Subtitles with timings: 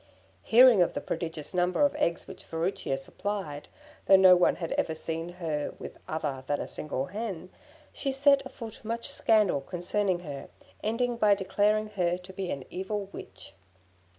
[0.45, 3.67] Hearing of the prodigious number of eggs which Furicchia supplied,
[4.07, 7.51] though no one had ever seen her with other than a single hen,
[7.93, 10.49] she set afoot much scandal concerning her,
[10.83, 13.53] ending by declaring her to be an evil Witch.